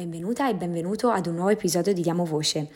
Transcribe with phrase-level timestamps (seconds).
[0.00, 2.68] Benvenuta e benvenuto ad un nuovo episodio di Diamo Voce.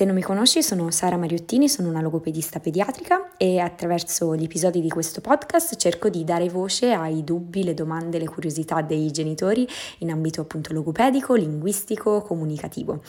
[0.00, 4.80] Se non mi conosci, sono Sara Mariottini, sono una logopedista pediatrica e attraverso gli episodi
[4.80, 9.68] di questo podcast cerco di dare voce ai dubbi, le domande, le curiosità dei genitori
[9.98, 13.02] in ambito appunto logopedico, linguistico, comunicativo.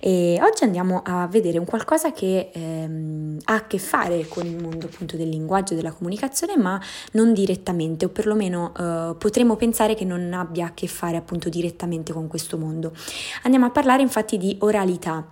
[0.00, 4.56] E oggi andiamo a vedere un qualcosa che ehm, ha a che fare con il
[4.56, 6.80] mondo appunto del linguaggio e della comunicazione, ma
[7.12, 12.14] non direttamente, o perlomeno eh, potremmo pensare che non abbia a che fare appunto direttamente
[12.14, 12.94] con questo mondo.
[13.42, 15.28] Andiamo a parlare infatti di oralità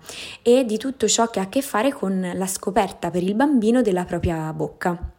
[0.49, 3.83] e di tutto ciò che ha a che fare con la scoperta per il bambino
[3.83, 5.16] della propria bocca.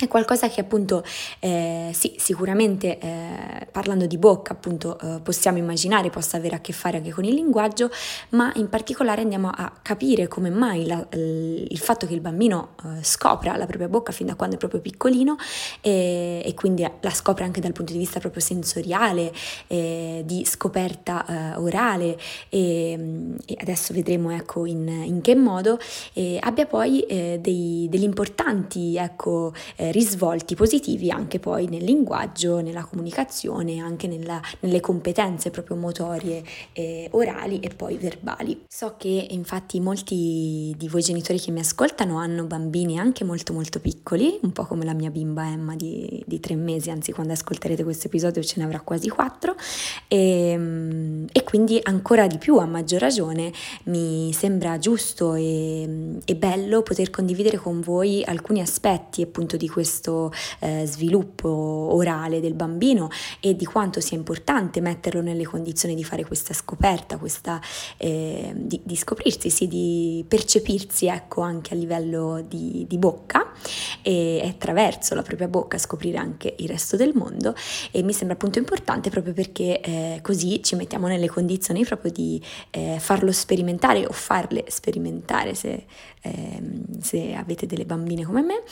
[0.00, 1.02] È qualcosa che appunto,
[1.40, 6.72] eh, sì, sicuramente eh, parlando di bocca appunto eh, possiamo immaginare possa avere a che
[6.72, 7.90] fare anche con il linguaggio,
[8.28, 13.02] ma in particolare andiamo a capire come mai la, il fatto che il bambino eh,
[13.02, 15.36] scopra la propria bocca fin da quando è proprio piccolino
[15.80, 19.32] e, quindi la scopre anche dal punto di vista proprio sensoriale,
[19.66, 22.16] eh, di scoperta eh, orale
[22.50, 22.92] e,
[23.44, 25.76] e, adesso vedremo ecco in, in che modo,
[26.38, 29.52] abbia poi dei, degli importanti ecco,
[29.92, 37.08] risvolti positivi anche poi nel linguaggio, nella comunicazione, anche nella, nelle competenze proprio motorie, eh,
[37.12, 38.64] orali e poi verbali.
[38.68, 43.80] So che infatti molti di voi genitori che mi ascoltano hanno bambini anche molto molto
[43.80, 47.84] piccoli, un po' come la mia bimba Emma di, di tre mesi, anzi quando ascolterete
[47.84, 49.56] questo episodio ce ne avrà quasi quattro
[50.06, 53.52] e, ehm, e quindi ancora di più a maggior ragione
[53.84, 59.77] mi sembra giusto e, e bello poter condividere con voi alcuni aspetti appunto di questo
[59.80, 63.08] eh, sviluppo orale del bambino
[63.40, 67.60] e di quanto sia importante metterlo nelle condizioni di fare questa scoperta, questa,
[67.96, 73.52] eh, di, di, scoprirsi, sì, di percepirsi ecco, anche a livello di, di bocca
[74.02, 77.54] e attraverso la propria bocca scoprire anche il resto del mondo
[77.90, 82.40] e mi sembra appunto importante proprio perché eh, così ci mettiamo nelle condizioni proprio di
[82.70, 85.84] eh, farlo sperimentare o farle sperimentare se,
[86.22, 88.62] ehm, se avete delle bambine come me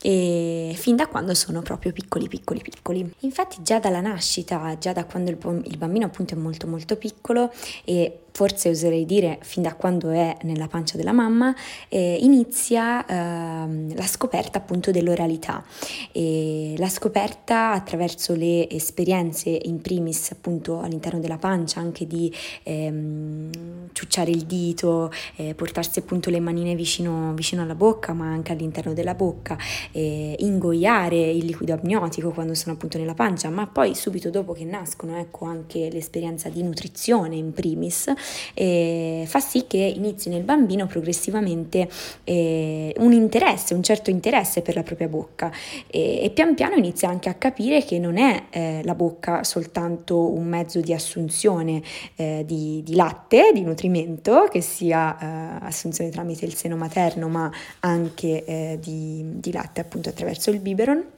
[0.00, 3.14] e fin da quando sono proprio piccoli piccoli piccoli.
[3.20, 7.52] Infatti già dalla nascita, già da quando il, il bambino appunto è molto molto piccolo
[7.84, 11.54] e forse oserei dire fin da quando è nella pancia della mamma,
[11.88, 15.64] eh, inizia eh, la scoperta appunto dell'oralità.
[16.10, 22.34] E la scoperta attraverso le esperienze in primis appunto all'interno della pancia, anche di
[22.64, 23.50] ehm,
[23.92, 28.94] ciucciare il dito, eh, portarsi appunto le manine vicino, vicino, alla bocca, ma anche all'interno
[28.94, 29.56] della bocca,
[29.92, 35.18] ingoiare il liquido amniotico quando sono appunto nella pancia, ma poi subito dopo che nascono,
[35.18, 38.12] ecco anche l'esperienza di nutrizione in primis,
[38.54, 41.88] eh, fa sì che inizi nel bambino progressivamente
[42.24, 45.50] eh, un interesse, un certo interesse per la propria bocca.
[45.86, 50.32] E, e pian piano inizia anche a capire che non è eh, la bocca soltanto
[50.32, 51.82] un mezzo di assunzione
[52.16, 57.50] eh, di, di, latte, di nutrimento, che sia eh, assunzione tramite il seno materno, ma
[57.80, 61.13] anche eh, di, di latte appunto attraverso il biberon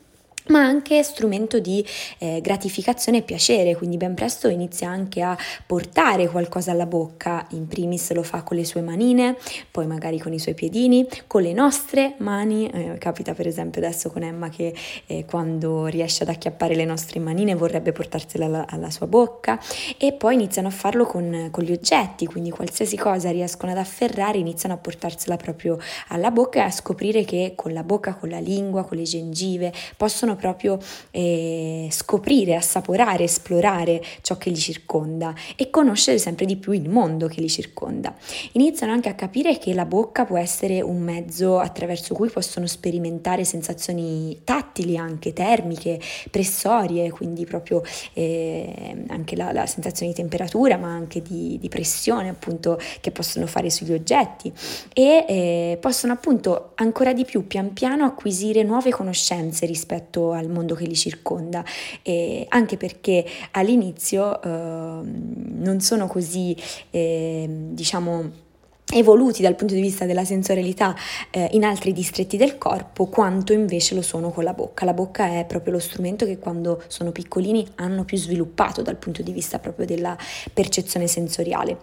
[0.49, 1.85] ma anche strumento di
[2.19, 5.37] eh, gratificazione e piacere, quindi ben presto inizia anche a
[5.67, 9.37] portare qualcosa alla bocca, in primis lo fa con le sue manine,
[9.71, 14.11] poi magari con i suoi piedini, con le nostre mani, eh, capita per esempio adesso
[14.11, 14.75] con Emma che
[15.07, 19.59] eh, quando riesce ad acchiappare le nostre manine vorrebbe portarsela alla, alla sua bocca
[19.99, 24.39] e poi iniziano a farlo con, con, gli oggetti, quindi qualsiasi cosa riescono ad afferrare
[24.39, 28.39] iniziano a portarsela proprio alla bocca e a scoprire che con la bocca, con la
[28.39, 30.79] lingua, con le gengive possono proprio
[31.11, 37.27] eh, scoprire, assaporare, esplorare ciò che li circonda e conoscere sempre di più il mondo
[37.27, 38.15] che li circonda.
[38.53, 43.45] Iniziano anche a capire che la bocca può essere un mezzo attraverso cui possono sperimentare
[43.45, 47.83] sensazioni tattili, anche termiche, pressorie, quindi proprio
[48.13, 53.47] eh, anche la, la, sensazione di temperatura, ma anche di, di, pressione appunto che possono
[53.47, 54.53] fare sugli oggetti
[54.93, 60.75] e eh, possono appunto ancora di più pian piano acquisire nuove conoscenze rispetto al mondo
[60.75, 61.65] che li circonda,
[62.03, 66.57] e anche perché all'inizio eh, non sono così,
[66.91, 68.45] eh, diciamo,
[68.93, 70.95] evoluti dal punto di vista della sensorialità
[71.31, 74.85] eh, in altri distretti del corpo quanto invece lo sono con la bocca.
[74.85, 79.23] La bocca è proprio lo strumento che quando sono piccolini hanno più sviluppato dal punto
[79.23, 80.17] di vista proprio della
[80.53, 81.79] percezione sensoriale.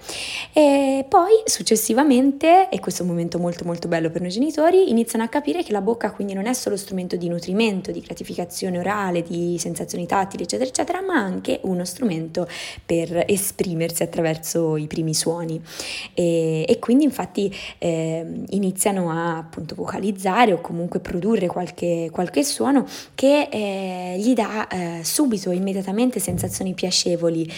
[0.54, 5.26] E poi successivamente, e questo è un momento molto molto bello per noi genitori, iniziano
[5.26, 9.24] a capire che la bocca quindi non è solo strumento di nutrimento, di gratificazione orale,
[9.24, 12.48] di sensazioni tattili, eccetera, eccetera, ma anche uno strumento
[12.86, 15.62] per esprimersi attraverso i primi suoni.
[16.14, 22.44] E, e quindi quindi infatti eh, iniziano a appunto vocalizzare o comunque produrre qualche, qualche
[22.44, 22.86] suono
[23.16, 27.52] che eh, gli dà eh, subito, immediatamente sensazioni piacevoli,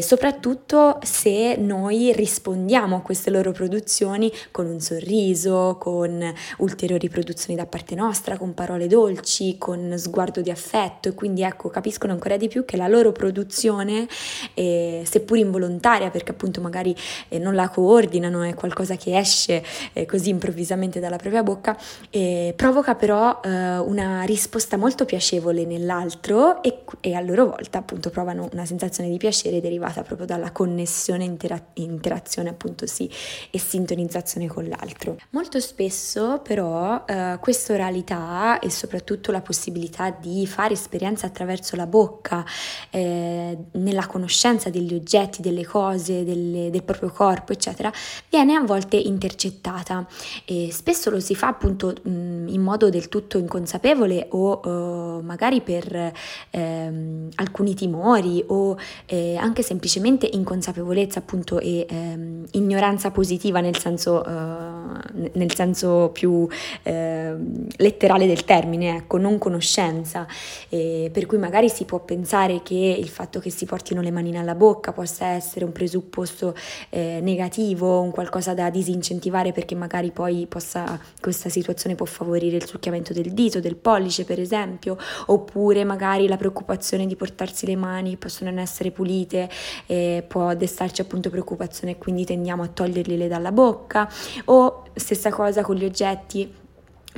[0.00, 6.20] soprattutto se noi rispondiamo a queste loro produzioni con un sorriso, con
[6.58, 11.08] ulteriori produzioni da parte nostra, con parole dolci, con sguardo di affetto.
[11.08, 14.08] E quindi ecco capiscono ancora di più che la loro produzione,
[14.54, 16.94] eh, seppur involontaria perché appunto magari
[17.28, 19.62] eh, non la coordinano, è qualcosa che esce
[19.92, 21.76] eh, così improvvisamente dalla propria bocca,
[22.10, 28.10] eh, provoca però eh, una risposta molto piacevole nell'altro e, e, a loro volta appunto
[28.10, 33.10] provano una sensazione di piacere derivata proprio dalla connessione, intera- interazione appunto sì
[33.50, 35.16] e sintonizzazione con l'altro.
[35.30, 41.86] Molto spesso però eh, questa oralità e soprattutto la possibilità di fare esperienza attraverso la
[41.86, 42.44] bocca
[42.90, 47.92] eh, nella conoscenza degli oggetti, delle cose, delle, del proprio corpo, eccetera,
[48.28, 50.06] viene a volte intercettata.
[50.44, 55.60] E spesso lo si fa appunto mh, in modo del tutto inconsapevole o uh, magari
[55.60, 56.12] per
[56.50, 58.76] ehm, alcuni timori o
[59.06, 66.46] eh, anche semplicemente inconsapevolezza appunto e ehm, ignoranza positiva nel senso, uh, nel senso più
[66.84, 67.34] eh,
[67.76, 70.26] letterale del termine, ecco, non conoscenza,
[70.68, 74.38] eh, per cui magari si può pensare che il fatto che si portino le manine
[74.38, 76.54] alla bocca possa essere un presupposto
[76.90, 82.66] eh, negativo, un qualcosa da disincentivare perché magari poi possa, questa situazione può favorire il
[82.66, 88.16] succhiamento del dito, del pollice per esempio, oppure magari la preoccupazione di portarsi le mani
[88.16, 89.48] possono non essere pulite,
[89.86, 94.10] eh, può destarci appunto preoccupazione e quindi tendiamo a toglierle dalla bocca
[94.46, 96.58] o stessa cosa con gli oggetti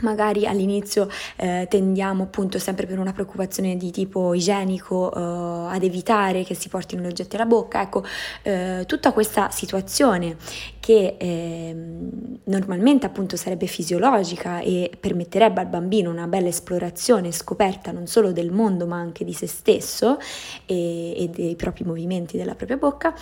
[0.01, 1.07] Magari all'inizio
[1.37, 6.71] eh, tendiamo appunto sempre per una preoccupazione di tipo igienico eh, ad evitare che si
[6.71, 7.83] portino gli oggetti alla bocca.
[7.83, 8.03] Ecco,
[8.43, 10.37] eh, tutta questa situazione
[10.83, 17.93] che ehm, normalmente appunto sarebbe fisiologica e permetterebbe al bambino una bella esplorazione e scoperta
[17.93, 20.19] non solo del mondo ma anche di se stesso
[20.67, 23.15] e, e dei propri movimenti della propria bocca,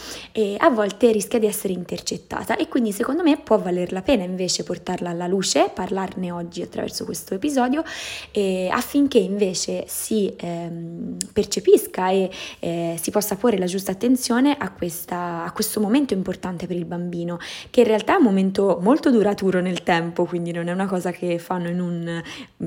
[0.57, 2.57] a volte rischia di essere intercettata.
[2.57, 7.05] E quindi secondo me può valer la pena invece portarla alla luce, parlarne oggi attraverso
[7.05, 7.85] questo episodio
[8.31, 12.31] eh, affinché invece si ehm, percepisca e
[12.61, 16.87] eh, si possa porre la giusta attenzione a, questa, a questo momento importante per il
[16.87, 17.39] bambino
[17.71, 21.11] che in realtà è un momento molto duraturo nel tempo, quindi non è una cosa
[21.11, 22.23] che fanno in un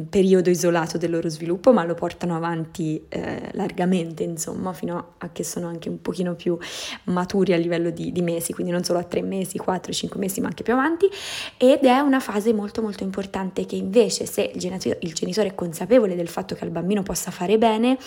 [0.10, 5.44] periodo isolato del loro sviluppo, ma lo portano avanti eh, largamente, insomma, fino a che
[5.44, 6.58] sono anche un pochino più
[7.06, 10.42] maturi a livello di, di mesi, quindi non solo a tre mesi, quattro, cinque mesi,
[10.42, 11.10] ma anche più avanti,
[11.58, 15.56] ed è una fase molto molto importante che invece se il genitore, il genitore è
[15.56, 17.98] consapevole del fatto che al bambino possa fare bene,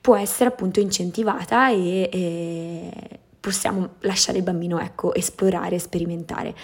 [0.00, 2.90] può essere appunto incentivata e, e
[3.44, 6.54] possiamo lasciare il bambino ecco, esplorare, sperimentare.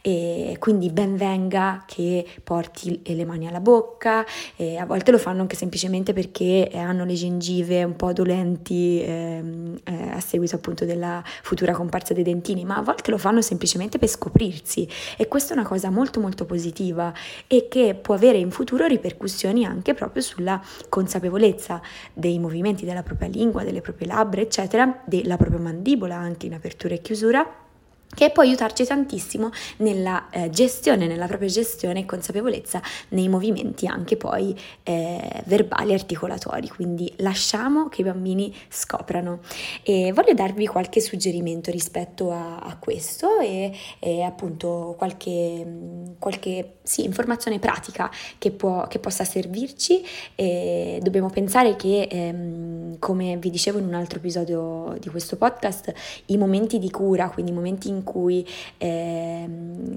[0.00, 4.24] E quindi ben venga che porti le mani alla bocca,
[4.78, 10.10] a volte lo fanno anche semplicemente perché hanno le gengive un po' dolenti ehm, eh,
[10.10, 14.08] a seguito appunto della futura comparsa dei dentini, ma a volte lo fanno semplicemente per
[14.08, 17.12] scoprirsi e questa è una cosa molto molto positiva
[17.48, 21.80] e che può avere in futuro ripercussioni anche proprio sulla consapevolezza
[22.12, 26.94] dei movimenti della propria lingua, delle proprie labbra, eccetera, della propria mandibola anche in apertura
[26.94, 27.66] e chiusura
[28.14, 34.16] che può aiutarci tantissimo nella eh, gestione, nella propria gestione e consapevolezza nei movimenti anche
[34.16, 39.40] poi eh, verbali articolatori, quindi lasciamo che i bambini scoprano.
[39.82, 47.04] E voglio darvi qualche suggerimento rispetto a, a questo e, e, appunto qualche, qualche sì,
[47.04, 50.04] informazione pratica che, può, che possa servirci.
[50.34, 55.92] E dobbiamo pensare che ehm, come vi dicevo in un altro episodio di questo podcast
[56.26, 58.46] i momenti di cura, quindi i momenti in in cui
[58.78, 59.48] eh,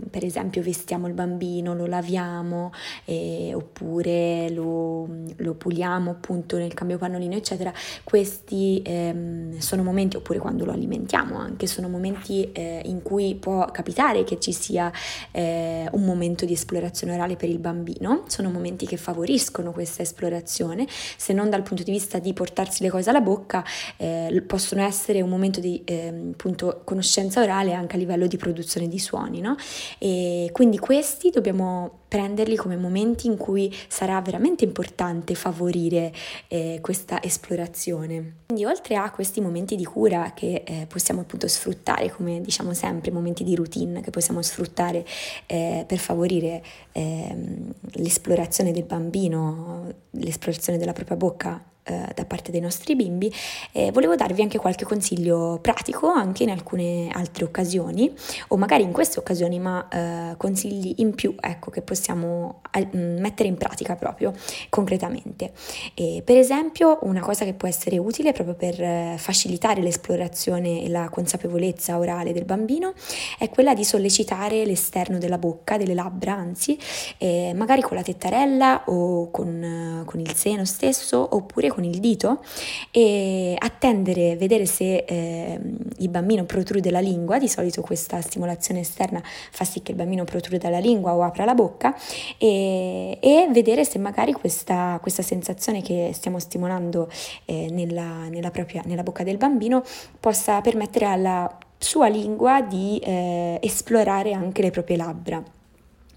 [0.10, 2.72] per esempio vestiamo il bambino, lo laviamo
[3.06, 7.72] eh, oppure lo, lo, puliamo appunto nel cambio pannolino eccetera,
[8.04, 13.66] questi eh, sono momenti oppure quando lo alimentiamo anche, sono momenti eh, in cui può
[13.72, 14.92] capitare che ci sia
[15.32, 20.88] eh, un momento di esplorazione orale per il bambino, sono momenti che favoriscono questa esplorazione,
[20.90, 23.64] se non dal punto di vista di portarsi le cose alla bocca,
[23.98, 28.38] eh, possono essere un momento di ehm, appunto conoscenza orale anche anche a livello di
[28.38, 29.56] produzione di suoni, no?
[29.98, 36.14] E quindi questi dobbiamo prenderli come momenti in cui sarà veramente importante favorire
[36.48, 38.36] eh, questa esplorazione.
[38.48, 43.12] Quindi oltre a questi momenti di cura che eh, possiamo appunto sfruttare, come diciamo sempre,
[43.12, 45.06] momenti di routine che possiamo sfruttare
[45.46, 52.62] eh, per favorire ehm, l'esplorazione del bambino, l'esplorazione della propria bocca eh, da parte dei
[52.62, 53.34] nostri bimbi,
[53.72, 58.12] eh, volevo darvi anche qualche consiglio pratico anche in alcune altre occasioni
[58.50, 63.50] o magari in queste occasioni, ma eh, consigli in più ecco, che possiamo mm, mettere
[63.50, 64.34] in pratica proprio
[64.70, 65.52] concretamente.
[65.94, 70.90] E, per esempio, una cosa che può essere utile proprio per eh, facilitare l'esplorazione e
[70.90, 72.94] la consapevolezza orale del bambino
[73.38, 76.78] è quella di sollecitare l'esterno della bocca, delle labbra anzi,
[77.18, 82.44] eh, magari con la tettarella o con, con, il seno stesso oppure con il dito
[82.92, 85.60] e attendere, vedere se eh,
[85.98, 90.24] il bambino protrude la lingua, di solito questa stimolazione esterna fa sì che il bambino
[90.24, 91.96] protruda la lingua o apra la bocca
[92.38, 97.10] e, e vedere se magari questa, questa, sensazione che stiamo stimolando
[97.46, 99.84] eh, nella, nella, propria, nella bocca del bambino
[100.20, 105.61] possa permettere alla sua lingua di eh, esplorare anche le proprie labbra.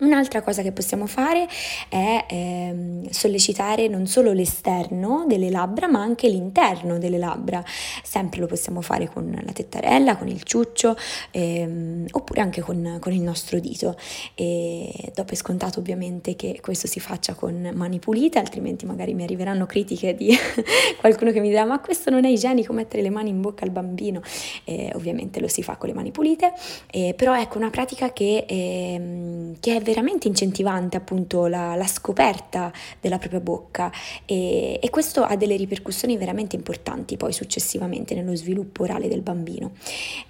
[0.05, 1.49] Un'altra cosa che possiamo fare
[1.89, 7.65] è ehm, sollecitare non solo l'esterno delle labbra ma anche l'interno delle labbra,
[8.03, 10.95] sempre lo possiamo fare con la tettarella, con il ciuccio
[11.31, 13.97] ehm, oppure anche con, con, il nostro dito.
[14.35, 19.23] E dopo è scontato ovviamente che questo si faccia con mani pulite, altrimenti magari mi
[19.23, 20.37] arriveranno critiche di
[21.01, 23.71] qualcuno che mi dirà ma questo non è igienico mettere le mani in bocca al
[23.71, 24.21] bambino,
[24.65, 26.53] e ovviamente lo si fa con le mani pulite,
[26.91, 32.73] e, però ecco una pratica che, ehm, che è veramente incentivante appunto la, la scoperta
[33.01, 33.93] della propria bocca
[34.25, 39.73] e, e, questo ha delle ripercussioni veramente importanti poi successivamente nello sviluppo orale del bambino.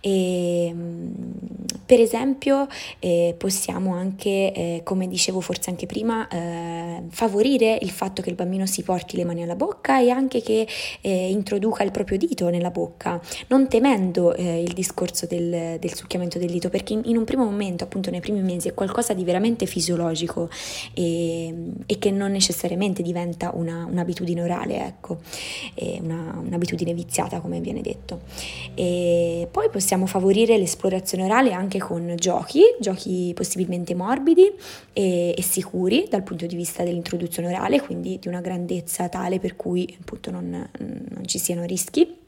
[0.00, 1.12] E, mm,
[1.86, 2.66] per esempio
[2.98, 8.34] eh, possiamo anche, eh, come dicevo forse anche prima, eh, favorire il fatto che il
[8.34, 10.66] bambino si porti le mani alla bocca e anche che
[11.00, 16.38] eh, introduca il proprio dito nella bocca, non temendo eh, il discorso del, del, succhiamento
[16.38, 19.24] del dito, perché in, in un primo momento, appunto nei primi mesi, è qualcosa di
[19.24, 20.48] veramente veramente fisiologico
[20.94, 25.18] e, e che non necessariamente diventa una, un'abitudine orale, ecco,
[26.00, 28.22] una, un'abitudine viziata come viene detto.
[28.74, 34.50] E poi possiamo favorire l'esplorazione orale anche con giochi, giochi possibilmente morbidi
[34.92, 39.56] e, e sicuri dal punto di vista dell'introduzione orale, quindi di una grandezza tale per
[39.56, 42.22] cui appunto non, non ci siano rischi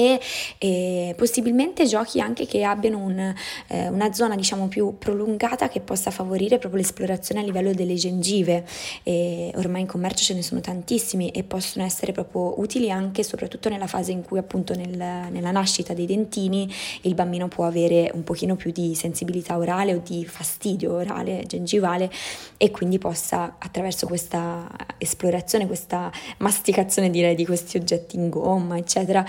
[0.00, 0.20] e,
[0.58, 3.34] e, possibilmente giochi anche che abbiano un,
[3.68, 8.64] eh, una zona diciamo più prolungata che possa favorire proprio l'esplorazione a livello delle gengive.
[9.02, 13.68] E ormai in commercio ce ne sono tantissimi e possono essere proprio utili anche soprattutto
[13.68, 16.72] nella fase in cui appunto nel, nella nascita dei dentini
[17.02, 22.10] il bambino può avere un pochino più di sensibilità orale o di fastidio orale gengivale
[22.56, 29.24] e quindi possa attraverso questa esplorazione questa masticazione direi di questi oggetti in gomma eccetera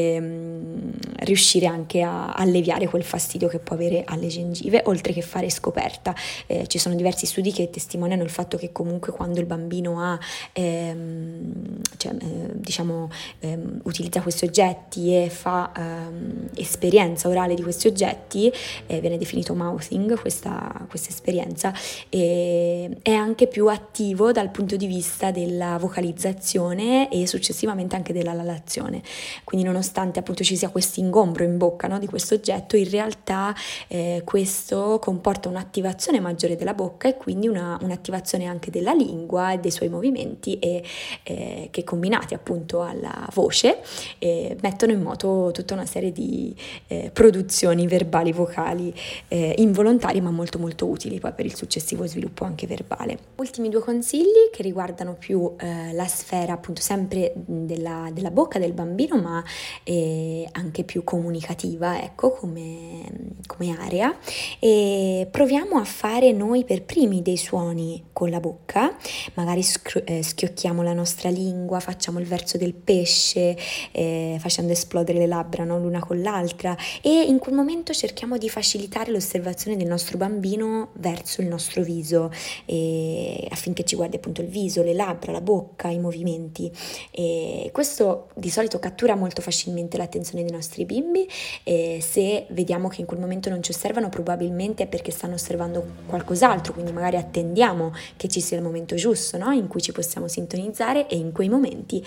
[0.00, 0.90] Ehm,
[1.20, 6.14] riuscire anche a alleviare quel fastidio che può avere alle gengive, oltre che fare scoperta.
[6.46, 10.18] Eh, ci sono diversi studi che testimoniano il fatto che comunque quando il bambino ha,
[10.52, 17.86] ehm, cioè, eh, diciamo, ehm, utilizza questi oggetti e fa ehm, esperienza orale di questi
[17.86, 18.50] oggetti,
[18.86, 21.72] eh, viene definito mouthing questa, questa esperienza,
[22.08, 29.02] è anche più attivo dal punto di vista della vocalizzazione e successivamente anche della lalazione.
[29.44, 32.88] Quindi non nonostante appunto ci sia questo ingombro in bocca no, di questo oggetto, in
[32.90, 33.54] realtà
[33.88, 39.58] eh, questo comporta un'attivazione maggiore della bocca e quindi una, un'attivazione anche della lingua e
[39.58, 40.84] dei suoi movimenti e,
[41.22, 43.78] eh, che combinati appunto alla voce
[44.18, 46.54] eh, mettono in moto tutta una serie di
[46.88, 48.94] eh, produzioni verbali, vocali
[49.28, 53.18] eh, involontarie ma molto molto utili poi per il successivo sviluppo anche verbale.
[53.36, 58.72] Ultimi due consigli che riguardano più eh, la sfera appunto sempre della, della bocca del
[58.72, 59.42] bambino ma
[59.82, 63.02] e anche più comunicativa, ecco, come,
[63.46, 64.16] come area.
[64.58, 68.96] E proviamo a fare noi per primi dei suoni con la bocca,
[69.34, 73.56] magari scr- eh, schiocchiamo la nostra lingua, facciamo il verso del pesce,
[73.92, 75.78] eh, facendo esplodere le labbra no?
[75.78, 81.40] l'una con l'altra e in quel momento cerchiamo di facilitare l'osservazione del nostro bambino verso
[81.40, 82.30] il nostro viso
[82.66, 86.70] eh, affinché ci guardi appunto il viso, le labbra, la bocca, i movimenti.
[87.10, 91.28] E questo di solito cattura molto facilmente facilmente l'attenzione dei nostri bimbi
[91.62, 95.84] e se vediamo che in quel momento non ci osservano probabilmente è perché stanno osservando
[96.06, 99.50] qualcos'altro, quindi magari attendiamo che ci sia il momento giusto no?
[99.50, 102.02] in cui ci possiamo sintonizzare e in quei momenti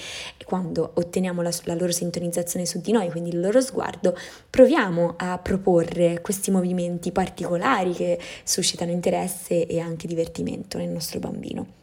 [0.46, 4.18] quando otteniamo la, la loro sintonizzazione su di noi, quindi il loro sguardo,
[4.50, 11.83] proviamo a proporre questi movimenti particolari che suscitano interesse e anche divertimento nel nostro bambino.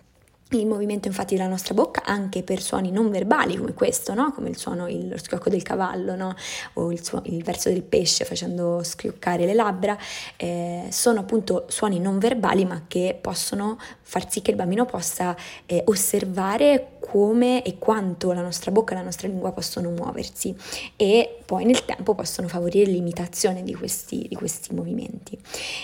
[0.52, 4.32] Il movimento infatti della nostra bocca anche per suoni non verbali come questo, no?
[4.32, 6.34] come il suono, il, lo schiocco del cavallo no?
[6.72, 9.96] o il, suo, il, verso del pesce facendo schioccare le labbra,
[10.36, 15.36] eh, sono appunto suoni non verbali ma che possono far sì che il bambino possa
[15.66, 20.54] eh, osservare come e quanto la nostra bocca e la nostra lingua possono muoversi
[20.94, 25.36] e poi nel tempo possono favorire l'imitazione di questi, di questi movimenti.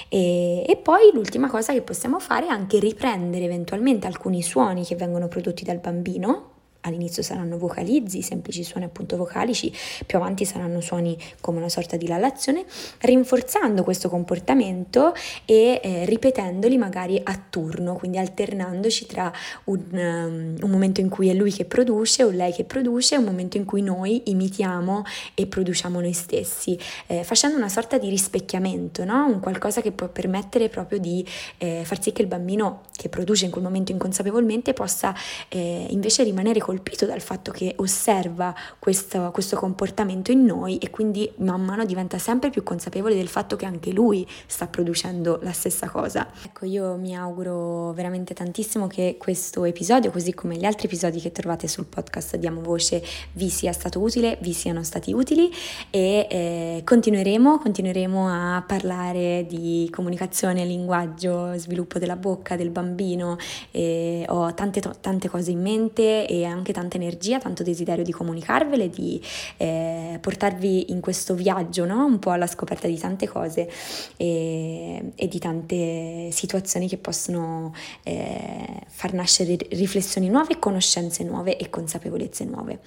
[0.09, 4.95] E, e poi l'ultima cosa che possiamo fare è anche riprendere eventualmente alcuni suoni che
[4.95, 6.55] vengono prodotti dal bambino
[6.89, 9.73] all'inizio saranno vocalizzi, semplici suoni appunto vocalici,
[10.05, 12.65] più avanti saranno suoni come una sorta di lalazione,
[13.01, 15.13] rinforzando questo comportamento
[15.45, 19.33] e eh, ripetendoli magari a turno, quindi alternandoci tra
[19.65, 23.19] un, um, un, momento in cui è lui che produce o lei che produce e
[23.19, 28.09] un momento in cui noi imitiamo e produciamo noi stessi, eh, facendo una sorta di
[28.09, 29.27] rispecchiamento, no?
[29.27, 31.27] un qualcosa che può permettere proprio di
[31.59, 35.15] eh, far sì che il bambino che produce in quel momento inconsapevolmente possa
[35.49, 40.91] eh, invece rimanere col colpito dal fatto che osserva questo, questo comportamento in noi e
[40.91, 45.53] quindi man mano diventa sempre più consapevole del fatto che anche lui sta producendo la
[45.53, 46.29] stessa cosa.
[46.45, 51.33] Ecco, io mi auguro veramente tantissimo che questo episodio, così come gli altri episodi che
[51.33, 53.03] trovate sul podcast Diamo Voce,
[53.33, 55.51] vi sia stato utile, vi siano stati utili
[55.89, 63.39] e eh, continueremo, continueremo a parlare di comunicazione, linguaggio, sviluppo della bocca del bambino,
[63.71, 68.13] eh, ho tante, tante cose in mente e anche anche tanta energia, tanto desiderio di
[68.13, 69.23] comunicarvele, di
[69.59, 72.05] eh, portarvi in questo viaggio, no?
[72.05, 73.71] un po' alla scoperta di tante cose
[74.17, 81.71] e, e di tante situazioni che possono eh, far nascere riflessioni nuove, conoscenze nuove e
[81.71, 82.81] consapevolezze nuove.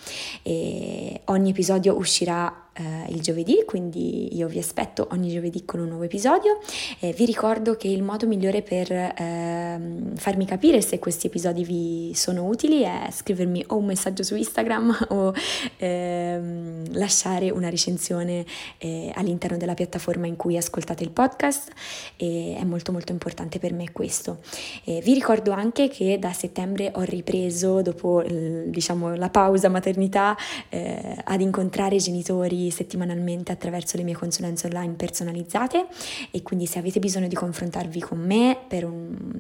[0.44, 5.90] E ogni episodio uscirà eh, il giovedì, quindi io vi aspetto ogni giovedì con un
[5.90, 6.60] nuovo episodio.
[7.00, 12.12] Eh, vi ricordo che il modo migliore per ehm, farmi capire se questi episodi vi
[12.16, 15.34] sono utili è scrivermi o un messaggio su Instagram o
[15.78, 18.46] ehm, lasciare una recensione
[18.78, 21.72] eh, all'interno della piattaforma in cui ascoltate il podcast
[22.16, 24.40] e è molto molto importante per me questo.
[24.86, 30.36] vi ricordo anche che da settembre ho ripreso dopo diciamo la pausa maternità
[30.70, 35.88] eh, ad incontrare genitori settimanalmente attraverso le mie consulenze online personalizzate
[36.32, 39.39] e quindi se avete bisogno di confrontarvi con me per un,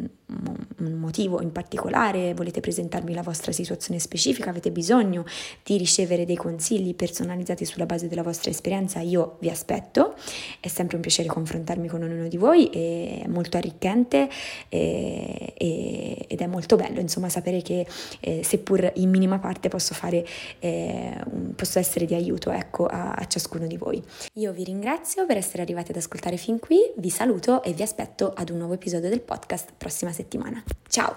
[0.79, 5.25] un motivo in particolare, volete presentarmi la vostra situazione specifica, avete bisogno
[5.63, 10.15] di ricevere dei consigli personalizzati sulla base della vostra esperienza, io vi aspetto.
[10.59, 14.29] È sempre un piacere confrontarmi con ognuno di voi, è molto arricchente
[14.69, 17.85] e, e, ed è molto bello insomma sapere che
[18.19, 20.25] eh, seppur in minima parte posso fare,
[20.59, 21.17] eh,
[21.55, 24.01] posso essere di aiuto ecco, a, a ciascuno di voi.
[24.33, 28.33] Io vi ringrazio per essere arrivati ad ascoltare fin qui, vi saluto e vi aspetto
[28.35, 30.63] ad un nuovo episodio del podcast prossima settimana.
[30.89, 31.07] Ciao!